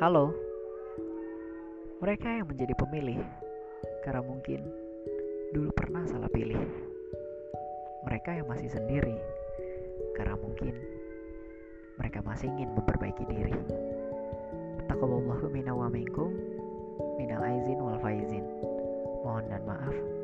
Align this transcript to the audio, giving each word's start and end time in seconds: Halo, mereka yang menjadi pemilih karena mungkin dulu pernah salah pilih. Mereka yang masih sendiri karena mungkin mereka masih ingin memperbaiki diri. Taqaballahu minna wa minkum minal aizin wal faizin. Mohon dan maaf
Halo, 0.00 0.32
mereka 1.98 2.30
yang 2.30 2.48
menjadi 2.48 2.72
pemilih 2.78 3.20
karena 4.00 4.22
mungkin 4.24 4.64
dulu 5.52 5.68
pernah 5.76 6.06
salah 6.08 6.30
pilih. 6.30 6.62
Mereka 8.08 8.40
yang 8.40 8.48
masih 8.48 8.70
sendiri 8.70 9.18
karena 10.14 10.38
mungkin 10.38 10.72
mereka 12.00 12.24
masih 12.24 12.48
ingin 12.54 12.72
memperbaiki 12.72 13.24
diri. 13.28 13.52
Taqaballahu 14.88 15.50
minna 15.52 15.76
wa 15.76 15.90
minkum 15.90 16.32
minal 17.20 17.44
aizin 17.44 17.76
wal 17.76 18.00
faizin. 18.00 18.46
Mohon 19.20 19.44
dan 19.50 19.62
maaf 19.68 20.21